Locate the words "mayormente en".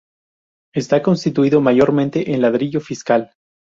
1.61-2.41